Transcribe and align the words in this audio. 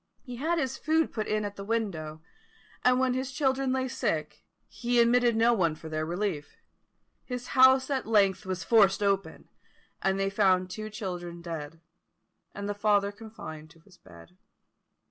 He 0.23 0.37
had 0.37 0.57
his 0.57 0.79
food 0.79 1.13
put 1.13 1.27
in 1.27 1.45
at 1.45 1.57
the 1.57 1.63
window; 1.63 2.23
and 2.83 2.99
when 2.99 3.13
his 3.13 3.31
children 3.31 3.71
lay 3.71 3.87
sick, 3.87 4.43
he 4.67 4.99
admitted 4.99 5.35
no 5.35 5.53
one 5.53 5.75
for 5.75 5.89
their 5.89 6.07
relief. 6.07 6.57
His 7.23 7.49
house 7.49 7.87
at 7.91 8.07
length 8.07 8.43
was 8.43 8.63
forced 8.63 9.03
open, 9.03 9.47
and 10.01 10.19
they 10.19 10.31
found 10.31 10.71
two 10.71 10.89
children 10.89 11.39
dead, 11.43 11.81
and 12.55 12.67
the 12.67 12.73
father 12.73 13.11
confined 13.11 13.69
to 13.69 13.79
his 13.81 13.99
bed. 13.99 14.35